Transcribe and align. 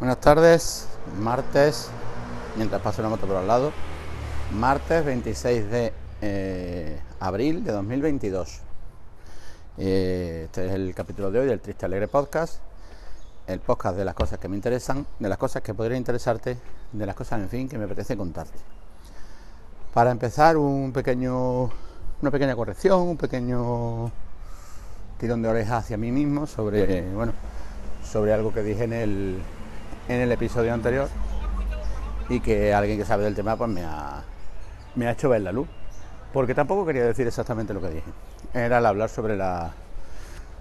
Buenas 0.00 0.18
tardes, 0.18 0.88
martes, 1.18 1.90
mientras 2.56 2.80
paso 2.80 3.02
la 3.02 3.10
moto 3.10 3.26
por 3.26 3.36
al 3.36 3.46
lado, 3.46 3.70
martes 4.50 5.04
26 5.04 5.70
de 5.70 5.92
eh, 6.22 6.98
abril 7.20 7.62
de 7.62 7.72
2022. 7.72 8.60
Eh, 9.76 10.44
este 10.46 10.68
es 10.68 10.72
el 10.72 10.94
capítulo 10.94 11.30
de 11.30 11.40
hoy 11.40 11.46
del 11.48 11.60
Triste 11.60 11.84
Alegre 11.84 12.08
Podcast, 12.08 12.60
el 13.46 13.60
podcast 13.60 13.98
de 13.98 14.06
las 14.06 14.14
cosas 14.14 14.38
que 14.38 14.48
me 14.48 14.56
interesan, 14.56 15.06
de 15.18 15.28
las 15.28 15.36
cosas 15.36 15.60
que 15.60 15.74
podrían 15.74 15.98
interesarte, 15.98 16.56
de 16.92 17.04
las 17.04 17.14
cosas, 17.14 17.38
en 17.40 17.50
fin, 17.50 17.68
que 17.68 17.76
me 17.76 17.84
apetece 17.84 18.16
contarte. 18.16 18.58
Para 19.92 20.12
empezar, 20.12 20.56
un 20.56 20.94
pequeño, 20.94 21.64
una 22.22 22.30
pequeña 22.30 22.56
corrección, 22.56 23.02
un 23.02 23.16
pequeño 23.18 24.10
tirón 25.18 25.42
de 25.42 25.48
oreja 25.50 25.76
hacia 25.76 25.98
mí 25.98 26.10
mismo 26.10 26.46
sobre, 26.46 27.02
bueno, 27.12 27.34
sobre 28.02 28.32
algo 28.32 28.54
que 28.54 28.62
dije 28.62 28.84
en 28.84 28.94
el, 28.94 29.42
en 30.08 30.20
el 30.20 30.32
episodio 30.32 30.74
anterior 30.74 31.08
y 32.28 32.40
que 32.40 32.72
alguien 32.72 32.98
que 32.98 33.04
sabe 33.04 33.24
del 33.24 33.34
tema 33.34 33.56
pues 33.56 33.70
me 33.70 33.84
ha, 33.84 34.22
me 34.94 35.06
ha 35.06 35.12
hecho 35.12 35.28
ver 35.28 35.42
la 35.42 35.52
luz. 35.52 35.68
Porque 36.32 36.54
tampoco 36.54 36.86
quería 36.86 37.04
decir 37.04 37.26
exactamente 37.26 37.74
lo 37.74 37.80
que 37.80 37.88
dije. 37.88 38.10
Era 38.54 38.78
el 38.78 38.86
hablar 38.86 39.08
sobre 39.08 39.36
la, 39.36 39.72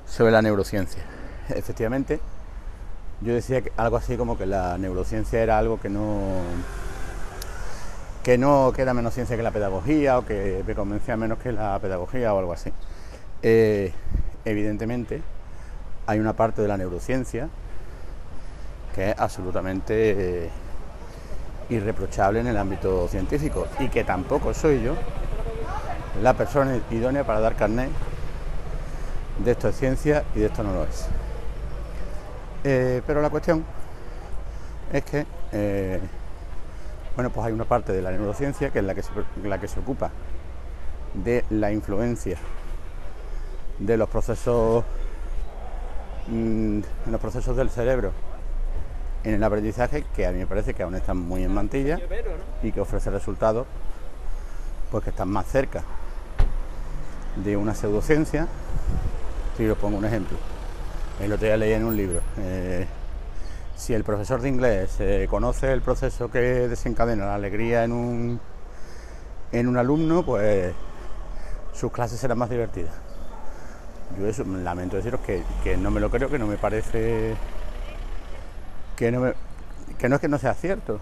sobre 0.08 0.32
la 0.32 0.42
neurociencia. 0.42 1.04
Efectivamente, 1.50 2.20
yo 3.22 3.34
decía 3.34 3.62
que 3.62 3.72
algo 3.78 3.98
así 3.98 4.18
como 4.18 4.38
que 4.38 4.46
la 4.46 4.78
neurociencia 4.78 5.42
era 5.42 5.58
algo 5.58 5.80
que 5.80 5.90
no 5.90 6.42
que 8.23 8.38
no 8.38 8.72
que 8.76 8.82
era 8.82 8.94
menos 8.94 9.14
ciencia 9.14 9.38
que 9.38 9.44
la 9.44 9.52
pedagogía 9.52 10.18
o 10.18 10.26
que 10.26 10.64
me 10.66 10.76
convencía 10.76 11.16
menos 11.18 11.40
que 11.40 11.52
la 11.52 11.78
pedagogía 11.80 12.34
o 12.34 12.40
algo 12.40 12.54
así. 12.54 12.72
Eh, 13.44 13.94
evidentemente, 14.46 15.22
hay 16.08 16.20
una 16.20 16.34
parte 16.34 16.62
de 16.62 16.68
la 16.68 16.78
neurociencia 16.78 17.50
que 19.00 19.11
es 19.11 19.16
absolutamente 19.17 20.44
eh, 20.44 20.50
irreprochable 21.69 22.42
en 22.42 22.47
el 22.47 22.58
ámbito 22.58 23.08
científico 23.08 23.66
y 23.80 23.88
que 23.88 24.03
tampoco 24.03 24.53
soy 24.53 24.81
yo 24.81 24.94
la 26.22 26.33
persona 26.33 26.78
idónea 26.91 27.23
para 27.23 27.39
dar 27.39 27.56
carnet 27.56 27.89
de 29.41 29.52
esto 29.52 29.69
es 29.69 29.78
ciencia 29.78 30.25
y 30.36 30.39
de 30.39 30.47
esto 30.47 30.64
no 30.64 30.73
lo 30.73 30.83
es. 30.83 31.08
Eh, 32.66 33.02
pero 33.08 33.22
la 33.22 33.30
cuestión 33.30 33.64
es 34.91 35.06
que, 35.06 35.25
eh, 35.53 36.02
bueno, 37.16 37.30
pues 37.30 37.47
hay 37.47 37.53
una 37.53 37.63
parte 37.63 37.94
de 37.94 38.02
la 38.02 38.11
neurociencia 38.11 38.69
que 38.69 38.80
es 38.80 38.86
la 38.86 38.95
que, 38.95 39.03
se, 39.03 39.11
la 39.45 39.61
que 39.61 39.69
se 39.69 39.80
ocupa 39.80 40.11
de 41.13 41.45
la 41.52 41.72
influencia 41.72 42.38
de 43.80 43.95
los 43.95 44.09
procesos, 44.09 44.84
mm, 46.28 46.81
los 47.09 47.22
procesos 47.22 47.56
del 47.56 47.69
cerebro 47.69 48.11
en 49.23 49.34
el 49.34 49.44
aprendizaje 49.44 50.06
que 50.16 50.25
a 50.25 50.31
mí 50.31 50.39
me 50.39 50.48
parece 50.48 50.73
que 50.73 50.84
aún 50.84 50.95
están 50.95 51.17
muy 51.17 51.44
en 51.44 51.53
mantilla 51.53 52.00
y 52.64 52.72
que 52.72 52.81
ofrece 52.81 53.09
resultados 53.09 53.67
pues 54.92 55.03
que 55.03 55.09
están 55.12 55.30
más 55.30 55.45
cerca 55.45 55.84
de 57.36 57.58
una 57.58 57.75
pseudociencia. 57.75 58.47
Si 59.58 59.67
os 59.67 59.78
pongo 59.78 59.97
un 59.97 60.06
ejemplo, 60.06 60.38
el 61.22 61.31
otro 61.31 61.45
día 61.45 61.58
leí 61.58 61.73
en 61.73 61.86
un 61.86 61.95
libro. 61.95 62.22
Eh, 62.38 62.88
si 63.75 63.94
el 63.94 64.03
profesor 64.03 64.42
de 64.42 64.50
inglés 64.50 64.95
eh, 65.00 65.28
conoce 65.30 65.72
el 65.72 65.81
proceso 65.81 66.31
que 66.31 66.40
desencadena 66.40 67.25
la 67.25 67.36
alegría 67.36 67.84
en 67.84 67.92
un, 67.92 68.40
en 69.52 69.67
un 69.67 69.78
alumno, 69.78 70.23
pues 70.23 70.73
sus 71.73 71.92
clases 71.92 72.20
serán 72.20 72.38
más 72.38 72.50
divertidas. 72.50 72.94
Yo 74.17 74.28
eso, 74.28 74.44
lamento 74.44 74.97
deciros 74.97 75.22
que, 75.22 75.44
que 75.64 75.78
no 75.78 75.92
me 75.92 76.00
lo 76.00 76.09
creo, 76.09 76.30
que 76.30 76.40
no 76.40 76.47
me 76.47 76.58
parece 76.58 77.36
que 79.00 79.11
no, 79.14 79.28
es 79.28 80.19
que 80.19 80.28
no 80.28 80.38
sea 80.38 80.53
cierto, 80.53 81.00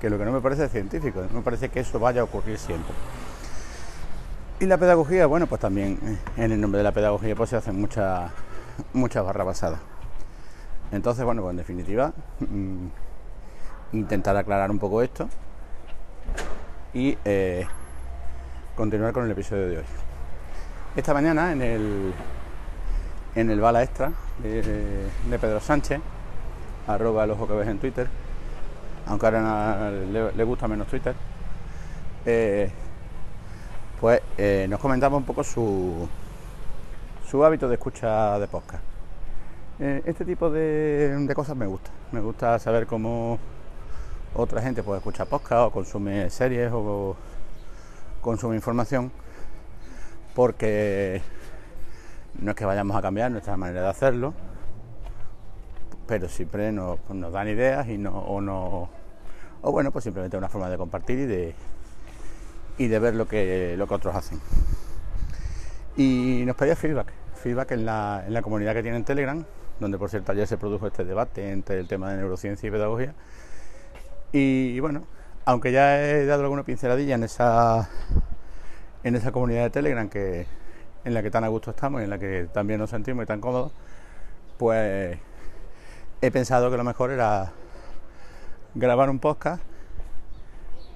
que 0.00 0.08
lo 0.08 0.16
que 0.16 0.24
no 0.24 0.30
me 0.30 0.40
parece 0.40 0.66
es 0.66 0.70
científico, 0.70 1.22
no 1.28 1.38
me 1.38 1.42
parece 1.42 1.68
que 1.68 1.80
eso 1.80 1.98
vaya 1.98 2.20
a 2.20 2.24
ocurrir 2.24 2.56
siempre. 2.56 2.94
Y 4.60 4.66
la 4.66 4.78
pedagogía, 4.78 5.26
bueno, 5.26 5.48
pues 5.48 5.60
también 5.60 5.98
eh, 6.04 6.18
en 6.36 6.52
el 6.52 6.60
nombre 6.60 6.78
de 6.78 6.84
la 6.84 6.92
pedagogía 6.92 7.34
pues 7.34 7.50
se 7.50 7.56
hacen 7.56 7.80
muchas 7.80 8.30
muchas 8.92 9.24
barras 9.24 9.44
basadas. 9.44 9.80
Entonces, 10.92 11.24
bueno, 11.24 11.42
pues 11.42 11.50
en 11.50 11.56
definitiva, 11.56 12.12
mm, 12.38 12.86
intentar 13.92 14.36
aclarar 14.36 14.70
un 14.70 14.78
poco 14.78 15.02
esto 15.02 15.28
y 16.94 17.18
eh, 17.24 17.66
continuar 18.76 19.12
con 19.12 19.24
el 19.24 19.30
episodio 19.32 19.68
de 19.68 19.78
hoy. 19.78 19.84
Esta 20.94 21.12
mañana 21.12 21.50
en 21.50 21.62
el 21.62 22.14
en 23.34 23.50
el 23.50 23.60
bala 23.60 23.82
extra 23.82 24.12
de 24.42 25.38
Pedro 25.40 25.60
Sánchez 25.60 26.00
arroba 26.86 27.24
el 27.24 27.30
ojo 27.30 27.46
que 27.46 27.54
ves 27.54 27.68
en 27.68 27.78
Twitter, 27.78 28.08
aunque 29.06 29.26
ahora 29.26 29.90
le, 29.90 30.44
gusta 30.44 30.68
menos 30.68 30.86
Twitter, 30.88 31.14
eh, 32.26 32.70
pues 34.00 34.20
eh, 34.38 34.66
nos 34.68 34.80
comentaba 34.80 35.16
un 35.16 35.24
poco 35.24 35.44
su, 35.44 36.08
su 37.28 37.44
hábito 37.44 37.68
de 37.68 37.74
escucha 37.74 38.38
de 38.38 38.48
podcast. 38.48 38.82
Eh, 39.78 40.02
este 40.04 40.26
tipo 40.26 40.50
de, 40.50 41.30
cosas 41.34 41.56
me 41.56 41.66
gusta. 41.66 41.90
Me 42.12 42.20
gusta 42.20 42.58
saber 42.58 42.86
cómo 42.86 43.38
otra 44.34 44.60
gente 44.60 44.82
puede 44.82 44.98
escuchar 44.98 45.26
podcast 45.26 45.68
o 45.68 45.70
consume 45.70 46.28
series 46.28 46.70
o 46.72 47.16
consume 48.20 48.56
información, 48.56 49.10
porque 50.34 51.22
no 52.38 52.50
es 52.50 52.56
que 52.56 52.64
vayamos 52.64 52.96
a 52.96 53.00
cambiar 53.00 53.30
nuestra 53.30 53.56
manera 53.56 53.82
de 53.82 53.88
hacerlo, 53.88 54.34
pero 56.10 56.28
siempre 56.28 56.72
nos, 56.72 56.98
nos 57.08 57.32
dan 57.32 57.46
ideas 57.46 57.88
y 57.88 57.96
no, 57.96 58.10
o, 58.18 58.40
no, 58.40 58.90
o 59.62 59.70
bueno, 59.70 59.92
pues 59.92 60.02
simplemente 60.02 60.36
una 60.36 60.48
forma 60.48 60.68
de 60.68 60.76
compartir 60.76 61.20
y 61.20 61.26
de, 61.26 61.54
y 62.78 62.88
de 62.88 62.98
ver 62.98 63.14
lo 63.14 63.28
que, 63.28 63.76
lo 63.78 63.86
que 63.86 63.94
otros 63.94 64.16
hacen. 64.16 64.40
Y 65.96 66.42
nos 66.44 66.56
pedía 66.56 66.74
feedback, 66.74 67.12
feedback 67.36 67.70
en 67.70 67.86
la, 67.86 68.24
en 68.26 68.34
la 68.34 68.42
comunidad 68.42 68.74
que 68.74 68.82
tiene 68.82 68.96
en 68.96 69.04
Telegram, 69.04 69.44
donde 69.78 69.98
por 69.98 70.10
cierto 70.10 70.32
ayer 70.32 70.48
se 70.48 70.58
produjo 70.58 70.88
este 70.88 71.04
debate 71.04 71.52
entre 71.52 71.78
el 71.78 71.86
tema 71.86 72.10
de 72.10 72.16
neurociencia 72.16 72.66
y 72.66 72.72
pedagogía. 72.72 73.14
Y, 74.32 74.80
bueno, 74.80 75.04
aunque 75.44 75.70
ya 75.70 76.02
he 76.02 76.26
dado 76.26 76.42
alguna 76.42 76.64
pinceladilla 76.64 77.14
en 77.14 77.22
esa, 77.22 77.88
en 79.04 79.14
esa 79.14 79.30
comunidad 79.30 79.62
de 79.62 79.70
Telegram 79.70 80.08
que, 80.08 80.46
en 81.04 81.14
la 81.14 81.22
que 81.22 81.30
tan 81.30 81.44
a 81.44 81.48
gusto 81.48 81.70
estamos 81.70 82.00
y 82.00 82.04
en 82.04 82.10
la 82.10 82.18
que 82.18 82.48
también 82.52 82.80
nos 82.80 82.90
sentimos 82.90 83.22
y 83.22 83.26
tan 83.26 83.40
cómodos, 83.40 83.70
pues 84.58 85.16
he 86.22 86.30
pensado 86.30 86.70
que 86.70 86.76
lo 86.76 86.84
mejor 86.84 87.10
era 87.10 87.52
grabar 88.74 89.08
un 89.08 89.18
podcast 89.18 89.62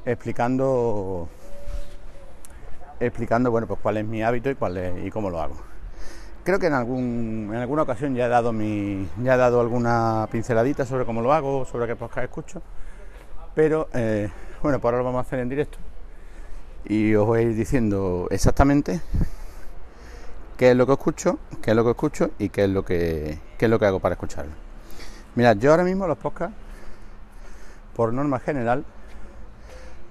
explicando 0.05 1.29
explicando 3.01 3.51
bueno 3.51 3.67
pues 3.67 3.81
cuál 3.81 3.97
es 3.97 4.05
mi 4.05 4.23
hábito 4.23 4.51
y 4.51 4.55
cuál 4.55 4.77
es, 4.77 5.07
y 5.07 5.11
cómo 5.11 5.31
lo 5.31 5.41
hago. 5.41 5.57
Creo 6.45 6.59
que 6.59 6.67
en 6.67 6.75
algún 6.75 7.51
en 7.53 7.57
alguna 7.57 7.83
ocasión 7.83 8.15
ya 8.15 8.27
he 8.27 8.29
dado 8.29 8.53
mi 8.53 9.09
ya 9.23 9.35
he 9.35 9.39
dado 9.39 9.61
alguna 9.61 10.29
pinceladita 10.31 10.85
sobre 10.85 11.07
cómo 11.07 11.23
lo 11.23 11.33
hago, 11.33 11.65
sobre 11.65 11.87
qué 11.87 11.97
podcast 11.97 12.25
escucho, 12.25 12.63
pero 13.55 13.89
eh, 13.95 14.31
bueno, 14.63 14.79
por 14.79 14.93
ahora 14.93 14.99
lo 14.99 15.05
vamos 15.05 15.25
a 15.25 15.27
hacer 15.27 15.39
en 15.39 15.49
directo 15.49 15.79
y 16.85 17.15
os 17.15 17.27
voy 17.27 17.39
a 17.41 17.43
ir 17.43 17.55
diciendo 17.55 18.29
exactamente 18.31 19.01
qué 20.59 20.73
es 20.73 20.77
lo 20.77 20.87
que 20.87 20.93
escucho, 20.93 21.39
qué 21.63 21.71
es 21.71 21.77
lo 21.77 21.85
que 21.85 21.91
escucho 21.93 22.31
y 22.39 22.51
qué 22.51 22.65
es 22.65 22.71
lo 22.71 22.85
que 22.85 23.39
qué 23.57 23.65
es 23.65 23.71
lo 23.71 23.79
que 23.79 23.87
hago 23.87 24.01
para 24.01 24.15
escucharlo. 24.17 24.64
Mira, 25.37 25.55
yo 25.55 25.73
ahora 25.73 25.83
mismo 25.83 26.07
los 26.07 26.17
podcasts, 26.17 26.55
por 27.97 28.13
norma 28.13 28.39
general, 28.39 28.85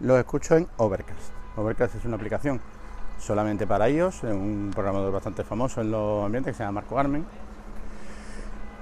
los 0.01 0.19
escucho 0.19 0.57
en 0.57 0.67
Overcast. 0.75 1.31
Overcast 1.56 1.95
es 1.95 2.03
una 2.03 2.17
aplicación 2.17 2.59
solamente 3.19 3.66
para 3.66 3.89
iOS, 3.89 4.23
un 4.23 4.72
programador 4.73 5.13
bastante 5.13 5.46
famoso 5.46 5.79
en 5.79 5.91
los 5.91 6.25
ambientes 6.25 6.52
que 6.52 6.58
se 6.58 6.64
llama 6.64 6.81
Marco 6.81 6.96
Garmen, 6.96 7.25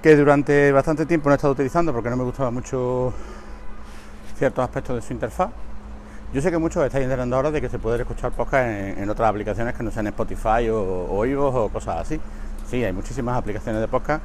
que 0.02 0.16
durante 0.16 0.72
bastante 0.72 1.06
tiempo 1.06 1.28
no 1.28 1.34
he 1.34 1.36
estado 1.36 1.52
utilizando 1.52 1.92
porque 1.92 2.10
no 2.10 2.16
me 2.16 2.24
gustaba 2.24 2.50
mucho 2.50 3.12
ciertos 4.36 4.64
aspectos 4.64 4.96
de 4.96 5.02
su 5.02 5.12
interfaz. 5.12 5.50
Yo 6.34 6.40
sé 6.40 6.50
que 6.50 6.58
muchos 6.58 6.84
estáis 6.84 7.04
enterando 7.04 7.36
ahora 7.36 7.52
de 7.52 7.60
que 7.60 7.68
se 7.68 7.78
puede 7.78 8.00
escuchar 8.00 8.32
podcast 8.32 8.66
en, 8.66 9.08
otras 9.08 9.30
aplicaciones 9.30 9.76
que 9.76 9.84
no 9.84 9.92
sean 9.92 10.08
Spotify 10.08 10.68
o, 10.70 10.80
o 10.80 11.64
o 11.64 11.68
cosas 11.68 11.98
así. 11.98 12.20
Sí, 12.68 12.82
hay 12.82 12.92
muchísimas 12.92 13.36
aplicaciones 13.36 13.80
de 13.80 13.86
podcast 13.86 14.24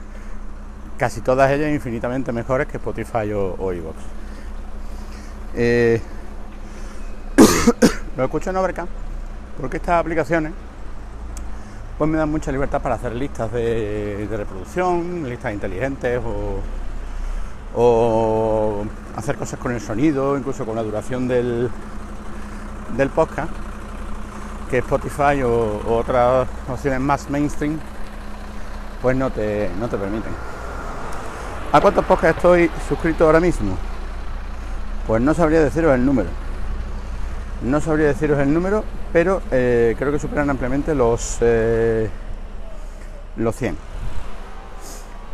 casi 0.97 1.21
todas 1.21 1.51
ellas 1.51 1.71
infinitamente 1.71 2.31
mejores 2.31 2.67
que 2.67 2.77
Spotify 2.77 3.31
o, 3.33 3.55
o. 3.57 3.71
Eh, 5.55 6.01
lo 8.17 8.23
escucho 8.23 8.49
en 8.49 8.57
Overcast 8.57 8.89
porque 9.59 9.77
estas 9.77 9.99
aplicaciones 9.99 10.53
pues 11.97 12.09
me 12.09 12.17
dan 12.17 12.29
mucha 12.29 12.51
libertad 12.51 12.81
para 12.81 12.95
hacer 12.95 13.15
listas 13.15 13.51
de, 13.51 14.27
reproducción, 14.29 15.27
listas 15.27 15.53
inteligentes 15.53 16.21
o, 17.75 18.85
hacer 19.15 19.35
cosas 19.35 19.59
con 19.59 19.71
el 19.71 19.81
sonido, 19.81 20.37
incluso 20.37 20.65
con 20.65 20.75
la 20.75 20.83
duración 20.83 21.27
del, 21.27 21.69
del 22.95 23.09
podcast, 23.09 23.51
que 24.69 24.77
Spotify 24.79 25.41
o, 25.43 25.81
o 25.87 25.97
otras 25.97 26.47
opciones 26.69 26.99
más 26.99 27.29
mainstream 27.29 27.79
pues 29.01 29.15
no 29.15 29.31
te, 29.31 29.69
no 29.79 29.87
te 29.87 29.97
permiten. 29.97 30.56
¿A 31.69 31.81
cuántos 31.81 32.05
podcasts 32.05 32.37
estoy 32.37 32.71
suscrito 32.87 33.25
ahora 33.25 33.41
mismo? 33.41 33.77
Pues 35.05 35.21
no 35.21 35.33
sabría 35.33 35.61
deciros 35.61 35.93
el 35.93 36.05
número. 36.05 36.29
No 37.61 37.81
sabría 37.81 38.07
deciros 38.07 38.39
el 38.39 38.53
número, 38.53 38.85
pero 39.11 39.41
eh, 39.51 39.93
creo 39.99 40.13
que 40.13 40.17
superan 40.17 40.49
ampliamente 40.49 40.95
los, 40.95 41.39
eh, 41.41 42.09
los 43.35 43.53
100. 43.53 43.77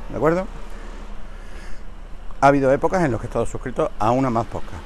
¿De 0.09 0.17
acuerdo? 0.17 0.47
Ha 2.41 2.47
habido 2.47 2.73
épocas 2.73 3.05
en 3.05 3.11
las 3.11 3.21
que 3.21 3.27
he 3.27 3.29
estado 3.29 3.45
suscrito 3.45 3.91
a 3.99 4.09
una 4.09 4.31
más 4.31 4.47
podcast. 4.47 4.81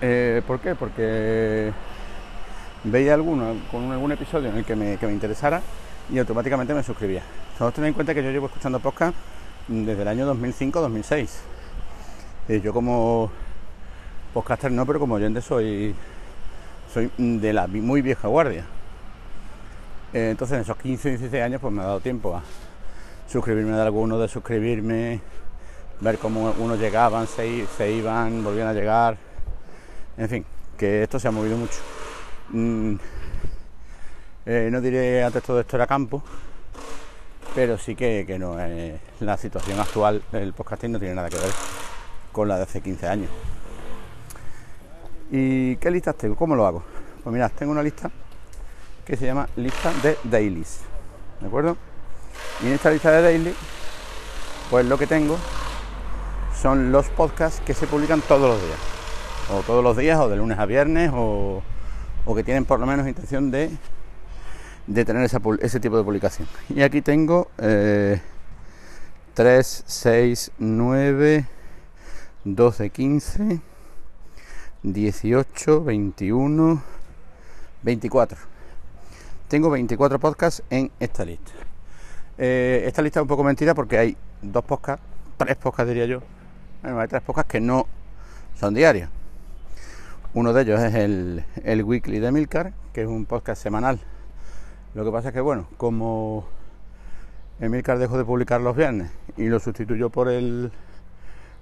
Eh, 0.00 0.40
¿Por 0.46 0.58
qué? 0.60 0.74
Porque 0.74 1.70
veía 2.82 3.12
alguno 3.12 3.54
con 3.70 3.92
algún 3.92 4.10
episodio 4.12 4.48
en 4.48 4.56
el 4.56 4.64
que 4.64 4.74
me, 4.74 4.96
que 4.96 5.06
me 5.06 5.12
interesara 5.12 5.60
y 6.10 6.18
automáticamente 6.18 6.72
me 6.72 6.82
suscribía. 6.82 7.22
Que 7.58 7.72
tener 7.72 7.88
en 7.88 7.94
cuenta 7.94 8.14
que 8.14 8.22
yo 8.22 8.30
llevo 8.30 8.46
escuchando 8.46 8.80
podcast 8.80 9.14
desde 9.68 10.02
el 10.02 10.08
año 10.08 10.34
2005-2006. 10.34 11.28
yo 12.62 12.72
como 12.72 13.30
podcaster 14.32 14.70
no, 14.70 14.86
pero 14.86 14.98
como 14.98 15.14
oyente 15.14 15.40
soy 15.40 15.94
soy 16.92 17.10
de 17.18 17.52
la 17.52 17.66
muy 17.66 18.00
vieja 18.00 18.28
guardia. 18.28 18.64
Eh, 20.12 20.30
entonces 20.30 20.56
en 20.56 20.62
esos 20.62 20.76
15 20.76 21.08
o 21.08 21.10
16 21.10 21.42
años 21.42 21.60
pues 21.60 21.72
me 21.72 21.82
ha 21.82 21.86
dado 21.86 22.00
tiempo 22.00 22.34
a 22.34 22.42
suscribirme 23.28 23.72
de 23.72 23.82
alguno, 23.82 24.18
de 24.18 24.28
suscribirme, 24.28 25.20
ver 26.00 26.18
cómo 26.18 26.54
unos 26.58 26.78
llegaban, 26.78 27.26
se, 27.26 27.66
se 27.66 27.92
iban, 27.92 28.42
volvían 28.42 28.68
a 28.68 28.72
llegar. 28.72 29.16
En 30.16 30.28
fin, 30.28 30.44
que 30.78 31.02
esto 31.02 31.18
se 31.18 31.28
ha 31.28 31.30
movido 31.30 31.56
mucho. 31.56 31.78
Mm, 32.50 32.94
eh, 34.46 34.68
no 34.70 34.80
diré 34.80 35.24
antes 35.24 35.42
todo 35.42 35.60
esto 35.60 35.76
era 35.76 35.86
campo, 35.86 36.22
pero 37.56 37.78
sí 37.78 37.96
que, 37.96 38.24
que 38.26 38.38
no, 38.38 38.60
eh, 38.60 39.00
la 39.20 39.38
situación 39.38 39.80
actual 39.80 40.22
del 40.30 40.52
podcasting 40.52 40.92
no 40.92 40.98
tiene 40.98 41.14
nada 41.14 41.30
que 41.30 41.38
ver 41.38 41.50
con 42.30 42.46
la 42.48 42.58
de 42.58 42.64
hace 42.64 42.82
15 42.82 43.08
años. 43.08 43.30
¿Y 45.30 45.76
qué 45.76 45.90
listas 45.90 46.16
tengo? 46.16 46.36
¿Cómo 46.36 46.54
lo 46.54 46.66
hago? 46.66 46.82
Pues 47.24 47.32
mirad, 47.32 47.50
tengo 47.58 47.72
una 47.72 47.82
lista 47.82 48.10
que 49.06 49.16
se 49.16 49.24
llama 49.24 49.48
lista 49.56 49.90
de 50.02 50.18
dailies, 50.24 50.80
¿de 51.40 51.46
acuerdo? 51.46 51.78
Y 52.62 52.66
en 52.66 52.74
esta 52.74 52.90
lista 52.90 53.10
de 53.10 53.22
dailies, 53.22 53.56
pues 54.70 54.84
lo 54.84 54.98
que 54.98 55.06
tengo 55.06 55.38
son 56.60 56.92
los 56.92 57.08
podcasts 57.08 57.62
que 57.64 57.72
se 57.72 57.86
publican 57.86 58.20
todos 58.20 58.50
los 58.50 58.62
días, 58.62 58.78
o 59.50 59.62
todos 59.62 59.82
los 59.82 59.96
días, 59.96 60.20
o 60.20 60.28
de 60.28 60.36
lunes 60.36 60.58
a 60.58 60.66
viernes, 60.66 61.10
o, 61.14 61.62
que 62.34 62.44
tienen 62.44 62.66
por 62.66 62.80
lo 62.80 62.86
menos 62.86 63.08
intención 63.08 63.50
de, 63.50 63.70
de 64.86 65.04
tener 65.04 65.24
ese 65.24 65.80
tipo 65.80 65.96
de 65.96 66.04
publicación. 66.04 66.46
Y 66.68 66.82
aquí 66.82 67.02
tengo 67.02 67.50
3, 67.56 68.20
6, 69.86 70.52
9, 70.58 71.46
12, 72.44 72.90
15. 72.90 73.60
18, 74.86 75.82
21, 75.82 76.82
24. 77.82 78.38
Tengo 79.48 79.70
24 79.70 80.20
podcasts 80.20 80.62
en 80.70 80.92
esta 81.00 81.24
lista. 81.24 81.52
Eh, 82.38 82.84
esta 82.86 83.02
lista 83.02 83.20
es 83.20 83.22
un 83.22 83.28
poco 83.28 83.42
mentira 83.42 83.74
porque 83.74 83.98
hay 83.98 84.16
dos 84.42 84.64
podcasts, 84.64 85.04
tres 85.36 85.56
podcasts 85.56 85.88
diría 85.88 86.06
yo. 86.06 86.22
Bueno, 86.82 87.00
hay 87.00 87.08
tres 87.08 87.22
podcasts 87.22 87.50
que 87.50 87.60
no 87.60 87.86
son 88.54 88.74
diarios. 88.74 89.10
Uno 90.34 90.52
de 90.52 90.62
ellos 90.62 90.80
es 90.80 90.94
el, 90.94 91.44
el 91.64 91.82
Weekly 91.82 92.20
de 92.20 92.30
Milcar, 92.30 92.72
que 92.92 93.02
es 93.02 93.08
un 93.08 93.24
podcast 93.24 93.60
semanal. 93.60 93.98
Lo 94.96 95.04
que 95.04 95.12
pasa 95.12 95.28
es 95.28 95.34
que, 95.34 95.42
bueno, 95.42 95.66
como 95.76 96.46
Milcar 97.58 97.98
dejó 97.98 98.16
de 98.16 98.24
publicar 98.24 98.62
los 98.62 98.74
viernes 98.74 99.10
y 99.36 99.44
lo 99.48 99.60
sustituyó 99.60 100.08
por 100.08 100.30
el, 100.30 100.72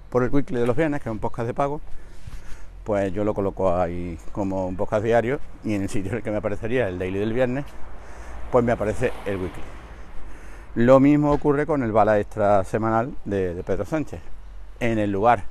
por 0.09 0.23
el 0.23 0.29
Weekly 0.29 0.61
de 0.61 0.65
los 0.65 0.77
viernes, 0.77 1.01
que 1.01 1.09
es 1.09 1.11
un 1.11 1.19
podcast 1.19 1.45
de 1.45 1.53
pago, 1.53 1.81
pues 2.85 3.11
yo 3.11 3.25
lo 3.25 3.33
coloco 3.33 3.75
ahí 3.75 4.17
como 4.31 4.65
un 4.65 4.77
podcast 4.77 5.03
diario 5.03 5.41
y 5.65 5.73
en 5.73 5.81
el 5.81 5.89
sitio 5.89 6.11
en 6.11 6.17
el 6.19 6.23
que 6.23 6.31
me 6.31 6.37
aparecería 6.37 6.87
el 6.87 6.97
daily 6.97 7.19
del 7.19 7.33
viernes, 7.33 7.65
pues 8.53 8.63
me 8.63 8.71
aparece 8.71 9.11
el 9.25 9.35
weekly. 9.35 9.63
Lo 10.75 11.01
mismo 11.01 11.33
ocurre 11.33 11.65
con 11.65 11.83
el 11.83 11.91
bala 11.91 12.17
extra 12.21 12.63
semanal 12.63 13.17
de, 13.25 13.61
Pedro 13.65 13.83
Sánchez. 13.83 14.21
En 14.79 14.97
el 14.97 15.11
lugar 15.11 15.43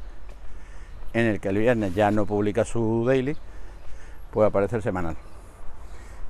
en 1.13 1.27
el 1.27 1.39
que 1.39 1.51
el 1.51 1.59
viernes 1.59 1.95
ya 1.95 2.11
no 2.11 2.25
publica 2.25 2.65
su 2.65 3.05
daily, 3.07 3.37
puede 4.33 4.49
aparecer 4.49 4.81
semanal. 4.81 5.17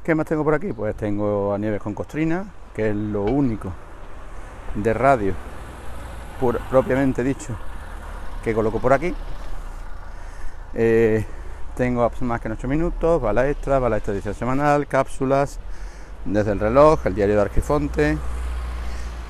¿Qué 0.04 0.14
más 0.14 0.26
tengo 0.26 0.44
por 0.44 0.52
aquí? 0.52 0.70
Pues 0.74 0.94
tengo 0.96 1.54
a 1.54 1.58
Nieves 1.58 1.80
con 1.80 1.94
Costrina, 1.94 2.44
que 2.74 2.90
es 2.90 2.94
lo 2.94 3.22
único 3.22 3.72
de 4.74 4.92
radio 4.92 5.32
propiamente 6.68 7.24
dicho 7.24 7.56
que 8.42 8.52
coloco 8.52 8.80
por 8.80 8.92
aquí. 8.92 9.14
Eh, 10.74 11.24
tengo 11.74 12.10
más 12.20 12.38
que 12.38 12.48
en 12.48 12.52
8 12.52 12.68
minutos, 12.68 13.22
bala 13.22 13.48
extra, 13.48 13.78
bala 13.78 13.96
extra 13.96 14.12
edición 14.12 14.34
semanal, 14.34 14.86
cápsulas, 14.86 15.58
desde 16.26 16.52
el 16.52 16.60
reloj, 16.60 17.06
el 17.06 17.14
diario 17.14 17.36
de 17.36 17.40
Arquifonte, 17.40 18.18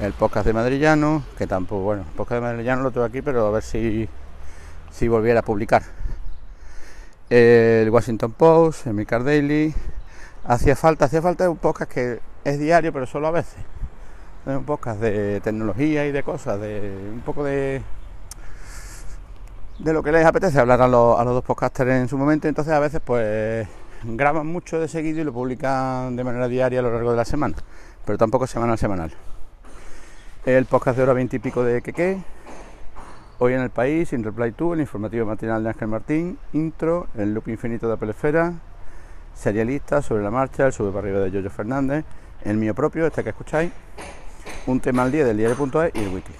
el 0.00 0.12
podcast 0.15 0.44
de 0.44 0.55
Madrillano, 0.55 1.23
que 1.38 1.47
tampoco, 1.47 1.82
bueno, 1.82 2.03
el 2.03 2.17
podcast 2.17 2.43
de 2.43 2.49
Madrillano 2.49 2.82
lo 2.82 2.91
tengo 2.91 3.06
aquí, 3.06 3.23
pero 3.23 3.47
a 3.47 3.50
ver 3.53 3.62
si, 3.62 4.09
si 4.91 5.06
volviera 5.06 5.38
a 5.38 5.44
publicar. 5.44 5.85
El 7.31 7.88
Washington 7.91 8.32
Post, 8.32 8.88
el 8.88 8.94
Milcar 8.94 9.23
Daily. 9.23 9.73
Hacía 10.46 10.76
falta, 10.76 11.06
hacía 11.06 11.23
falta 11.23 11.49
un 11.49 11.56
podcast 11.56 11.91
que 11.91 12.20
es 12.44 12.58
diario, 12.58 12.93
pero 12.93 13.06
solo 13.06 13.29
a 13.29 13.31
veces. 13.31 13.56
Un 14.46 14.64
podcast 14.64 15.00
de 15.00 15.41
tecnología 15.41 16.06
y 16.06 16.12
de 16.12 16.23
cosas, 16.23 16.61
de 16.61 17.11
un 17.12 17.20
poco 17.20 17.44
de 17.44 17.82
de 19.79 19.93
lo 19.93 20.02
que 20.02 20.12
les 20.12 20.25
apetece 20.25 20.61
hablar 20.61 20.81
a 20.82 20.88
los, 20.88 21.19
a 21.19 21.25
los 21.25 21.35
dos 21.35 21.44
podcasters 21.44 21.91
en 21.93 22.08
su 22.08 22.19
momento. 22.19 22.46
Entonces 22.46 22.73
a 22.73 22.79
veces 22.79 23.00
pues 23.05 23.67
graban 24.05 24.46
mucho 24.46 24.79
de 24.79 24.88
seguido 24.88 25.20
y 25.20 25.25
lo 25.25 25.32
publican 25.32 26.14
de 26.14 26.25
manera 26.25 26.46
diaria 26.49 26.81
a 26.81 26.82
lo 26.82 26.93
largo 26.93 27.11
de 27.11 27.17
la 27.17 27.25
semana, 27.25 27.56
pero 28.05 28.19
tampoco 28.19 28.46
semanal 28.46 28.79
semanal. 28.79 29.12
El 30.44 30.67
podcast 30.67 30.99
de 30.99 31.05
hora 31.05 31.14
20 31.14 31.37
y 31.37 31.38
pico 31.38 31.64
de 31.64 31.81
Keke, 31.81 32.23
hoy 33.38 33.55
en 33.55 33.62
el 33.62 33.70
país, 33.70 34.11
sin 34.11 34.23
Reply 34.23 34.55
2, 34.56 34.75
el 34.75 34.81
informativo 34.81 35.25
matinal 35.25 35.62
de 35.62 35.70
Ángel 35.70 35.88
Martín, 35.88 36.38
intro, 36.52 37.06
el 37.17 37.32
loop 37.32 37.49
infinito 37.49 37.88
de 37.88 37.96
Pelesfera, 37.96 38.52
serialista 39.35 40.03
sobre 40.03 40.23
la 40.23 40.31
marcha, 40.31 40.67
el 40.67 40.73
sube 40.73 40.91
para 40.91 41.01
arriba 41.01 41.21
de 41.21 41.31
Yoyo 41.31 41.51
Fernández, 41.51 42.05
el 42.43 42.57
mío 42.57 42.75
propio, 42.75 43.07
este 43.07 43.23
que 43.23 43.31
escucháis, 43.31 43.73
un 44.67 44.81
tema 44.81 45.03
al 45.03 45.13
día 45.13 45.25
del 45.25 45.37
diario.es 45.37 45.93
y 45.94 45.99
el 45.99 46.08
wiki. 46.08 46.32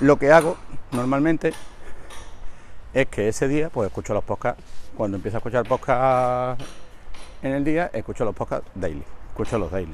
Lo 0.00 0.16
que 0.16 0.32
hago 0.32 0.56
normalmente 0.92 1.52
es 2.94 3.06
que 3.08 3.28
ese 3.28 3.48
día 3.48 3.68
pues 3.68 3.88
escucho 3.88 4.14
los 4.14 4.24
podcasts, 4.24 4.62
cuando 4.96 5.16
empiezo 5.16 5.36
a 5.36 5.38
escuchar 5.38 5.66
podcasts 5.66 6.64
en 7.42 7.52
el 7.52 7.64
día, 7.64 7.90
escucho 7.92 8.24
los 8.24 8.34
podcasts 8.34 8.70
daily, 8.74 9.02
escucho 9.30 9.58
los 9.58 9.70
daily. 9.70 9.92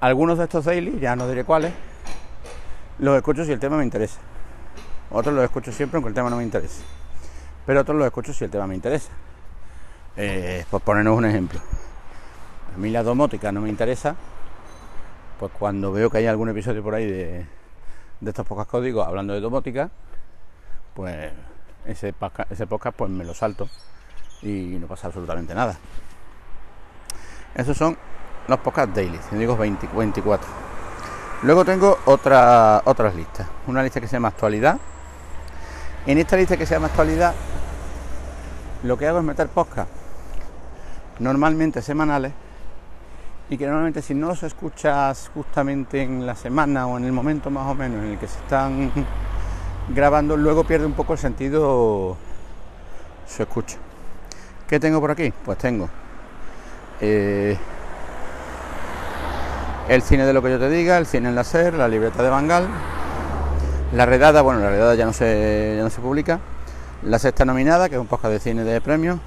Algunos 0.00 0.38
de 0.38 0.44
estos 0.44 0.64
daily, 0.64 0.98
ya 1.00 1.16
no 1.16 1.28
diré 1.28 1.44
cuáles, 1.44 1.72
los 2.98 3.16
escucho 3.16 3.44
si 3.44 3.52
el 3.52 3.60
tema 3.60 3.76
me 3.76 3.84
interesa. 3.84 4.20
Otros 5.10 5.34
los 5.34 5.44
escucho 5.44 5.70
siempre 5.72 5.96
aunque 5.96 6.08
el 6.08 6.14
tema 6.14 6.30
no 6.30 6.36
me 6.36 6.42
interese. 6.42 6.82
Pero 7.64 7.80
otros 7.80 7.96
los 7.96 8.06
escucho 8.06 8.32
si 8.32 8.44
el 8.44 8.50
tema 8.50 8.66
me 8.66 8.74
interesa. 8.74 9.10
Eh, 10.16 10.64
pues 10.70 10.82
ponernos 10.82 11.16
un 11.16 11.26
ejemplo. 11.26 11.60
A 12.74 12.78
mí 12.78 12.90
la 12.90 13.02
domótica 13.02 13.52
no 13.52 13.60
me 13.60 13.68
interesa, 13.68 14.16
pues 15.38 15.52
cuando 15.58 15.92
veo 15.92 16.08
que 16.08 16.18
hay 16.18 16.26
algún 16.26 16.48
episodio 16.48 16.82
por 16.82 16.94
ahí 16.94 17.06
de, 17.06 17.46
estos 18.24 18.46
pocos 18.46 18.66
códigos 18.66 19.06
hablando 19.06 19.34
de 19.34 19.40
domótica, 19.40 19.90
pues 20.94 21.32
ese, 21.84 22.14
ese 22.50 22.66
podcast 22.66 22.96
pues 22.96 23.10
me 23.10 23.24
lo 23.24 23.34
salto 23.34 23.68
y 24.42 24.78
no 24.80 24.86
pasa 24.86 25.08
absolutamente 25.08 25.54
nada. 25.54 25.76
Esos 27.54 27.76
son 27.76 27.96
los 28.48 28.58
podcasts 28.60 28.94
daily, 28.94 29.18
digo 29.32 29.56
20, 29.56 29.88
24. 29.94 30.48
Luego 31.42 31.64
tengo 31.64 31.98
otra, 32.06 32.80
otras 32.86 33.14
listas. 33.14 33.46
Una 33.66 33.82
lista 33.82 34.00
que 34.00 34.08
se 34.08 34.16
llama 34.16 34.28
actualidad. 34.28 34.78
En 36.06 36.16
esta 36.18 36.36
lista 36.36 36.56
que 36.56 36.64
se 36.64 36.74
llama 36.74 36.86
actualidad, 36.86 37.34
lo 38.82 38.96
que 38.96 39.06
hago 39.06 39.18
es 39.18 39.24
meter 39.24 39.48
podcast 39.48 40.05
normalmente 41.18 41.82
semanales 41.82 42.32
y 43.48 43.56
que 43.56 43.66
normalmente 43.66 44.02
si 44.02 44.14
no 44.14 44.28
los 44.28 44.42
escuchas 44.42 45.30
justamente 45.32 46.02
en 46.02 46.26
la 46.26 46.34
semana 46.34 46.86
o 46.86 46.98
en 46.98 47.04
el 47.04 47.12
momento 47.12 47.50
más 47.50 47.66
o 47.68 47.74
menos 47.74 48.04
en 48.04 48.12
el 48.12 48.18
que 48.18 48.26
se 48.26 48.38
están 48.38 48.92
grabando, 49.94 50.36
luego 50.36 50.64
pierde 50.64 50.86
un 50.86 50.94
poco 50.94 51.12
el 51.12 51.18
sentido 51.18 52.16
su 53.26 53.42
escucha. 53.42 53.76
¿Qué 54.68 54.80
tengo 54.80 55.00
por 55.00 55.12
aquí? 55.12 55.32
Pues 55.44 55.58
tengo 55.58 55.88
eh, 57.00 57.56
el 59.88 60.02
cine 60.02 60.24
de 60.24 60.32
lo 60.32 60.42
que 60.42 60.50
yo 60.50 60.58
te 60.58 60.68
diga, 60.68 60.98
el 60.98 61.06
cine 61.06 61.28
en 61.28 61.34
la 61.34 61.44
SER, 61.44 61.74
la 61.74 61.86
libreta 61.88 62.22
de 62.22 62.30
Bangal, 62.30 62.66
la 63.92 64.06
redada, 64.06 64.42
bueno, 64.42 64.60
la 64.60 64.70
redada 64.70 64.94
ya 64.96 65.04
no 65.04 65.12
se, 65.12 65.74
ya 65.76 65.82
no 65.82 65.90
se 65.90 66.00
publica, 66.00 66.40
la 67.02 67.18
sexta 67.18 67.44
nominada, 67.44 67.88
que 67.88 67.94
es 67.94 68.00
un 68.00 68.08
podcast 68.08 68.32
de 68.32 68.40
cine 68.40 68.64
de 68.64 68.80
premios, 68.80 69.20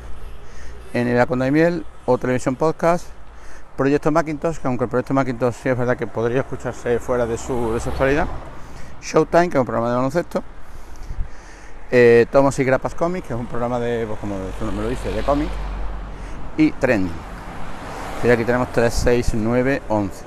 en 0.94 1.08
el 1.08 1.20
Aconda 1.20 1.46
de 1.46 1.52
Miel 1.52 1.86
o 2.06 2.18
Televisión 2.18 2.56
Podcast, 2.56 3.06
Proyecto 3.78 4.12
Macintosh, 4.12 4.58
que 4.58 4.68
aunque 4.68 4.86
el 4.86 4.90
proyecto 4.90 5.14
Macintosh 5.14 5.54
sí 5.54 5.70
es 5.70 5.78
verdad 5.78 5.96
que 5.96 6.08
podría 6.08 6.42
escucharse 6.42 7.00
fuera 7.00 7.26
de 7.26 7.38
su, 7.38 7.74
de 7.74 7.80
su 7.80 7.90
actualidad, 7.90 8.28
Showtime, 9.02 9.50
que 9.50 9.58
es 9.58 9.60
un 9.60 9.66
programa 9.66 9.90
de 9.90 9.96
baloncesto, 9.96 10.44
eh, 11.92 12.26
Tomos 12.32 12.58
y 12.60 12.64
Grapas 12.64 12.94
Comics, 12.96 13.28
que 13.28 13.34
es 13.34 13.40
un 13.40 13.48
programa 13.48 13.80
de, 13.80 14.06
pues, 14.06 14.20
como 14.20 14.36
su 14.58 14.66
nombre 14.66 14.84
lo 14.84 14.90
dice, 14.90 15.12
de 15.12 15.24
cómics, 15.24 15.52
y 16.58 16.72
Trending. 16.72 17.12
Y 18.24 18.30
aquí 18.30 18.44
tenemos 18.44 18.72
3, 18.74 18.94
6, 18.94 19.32
9, 19.36 19.82
11. 19.88 20.26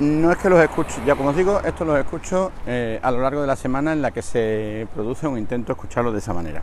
No 0.00 0.30
es 0.30 0.36
que 0.38 0.50
los 0.50 0.60
escucho, 0.60 1.00
ya 1.06 1.14
como 1.14 1.30
os 1.30 1.36
digo, 1.36 1.60
esto 1.64 1.84
los 1.84 1.98
escucho 1.98 2.52
eh, 2.66 2.98
a 3.02 3.10
lo 3.10 3.22
largo 3.22 3.40
de 3.40 3.46
la 3.46 3.56
semana 3.56 3.92
en 3.92 4.02
la 4.02 4.10
que 4.10 4.20
se 4.20 4.86
produce 4.94 5.26
un 5.26 5.38
intento 5.38 5.68
de 5.68 5.72
escucharlo 5.72 6.12
de 6.12 6.18
esa 6.18 6.34
manera. 6.34 6.60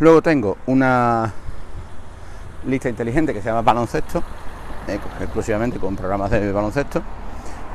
Luego 0.00 0.22
tengo 0.22 0.56
una 0.66 1.32
lista 2.66 2.88
inteligente 2.88 3.32
que 3.32 3.40
se 3.40 3.48
llama 3.48 3.62
baloncesto, 3.62 4.22
eh, 4.88 4.98
exclusivamente 5.20 5.78
con 5.78 5.94
programas 5.94 6.30
de 6.30 6.50
baloncesto. 6.50 7.02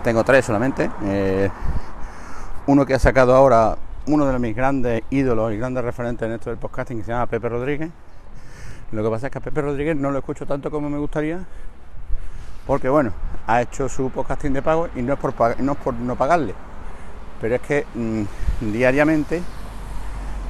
Tengo 0.03 0.23
tres 0.23 0.45
solamente. 0.45 0.89
Eh, 1.03 1.49
uno 2.67 2.85
que 2.85 2.93
ha 2.93 2.99
sacado 2.99 3.35
ahora 3.35 3.77
uno 4.07 4.25
de 4.25 4.37
mis 4.39 4.55
grandes 4.55 5.03
ídolos 5.09 5.53
y 5.53 5.57
grandes 5.57 5.83
referentes 5.83 6.27
en 6.27 6.33
esto 6.33 6.49
del 6.49 6.59
podcasting 6.59 6.97
que 6.97 7.03
se 7.03 7.11
llama 7.11 7.27
Pepe 7.27 7.47
Rodríguez. 7.47 7.89
Lo 8.91 9.03
que 9.03 9.09
pasa 9.09 9.27
es 9.27 9.31
que 9.31 9.37
a 9.37 9.41
Pepe 9.41 9.61
Rodríguez 9.61 9.95
no 9.95 10.11
lo 10.11 10.17
escucho 10.17 10.45
tanto 10.45 10.71
como 10.71 10.89
me 10.89 10.97
gustaría, 10.97 11.39
porque 12.65 12.89
bueno, 12.89 13.13
ha 13.47 13.61
hecho 13.61 13.87
su 13.87 14.09
podcasting 14.09 14.51
de 14.51 14.61
pago 14.61 14.89
y 14.95 15.01
no 15.03 15.13
es 15.13 15.19
por, 15.19 15.33
no, 15.61 15.75
por 15.75 15.93
no 15.93 16.15
pagarle, 16.15 16.55
pero 17.39 17.55
es 17.55 17.61
que 17.61 17.85
mm, 17.93 18.23
diariamente, 18.71 19.41